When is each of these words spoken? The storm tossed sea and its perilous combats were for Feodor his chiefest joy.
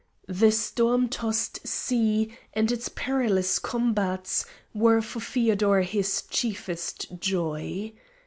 The 0.27 0.51
storm 0.51 1.09
tossed 1.09 1.67
sea 1.67 2.35
and 2.55 2.71
its 2.71 2.89
perilous 2.89 3.59
combats 3.59 4.47
were 4.73 4.99
for 4.99 5.19
Feodor 5.19 5.81
his 5.83 6.23
chiefest 6.23 7.19
joy. 7.19 7.93